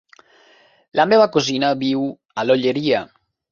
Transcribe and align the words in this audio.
La 0.99 1.05
meva 1.11 1.27
cosina 1.35 1.71
viu 1.85 2.09
a 2.45 2.49
l'Olleria. 2.49 3.07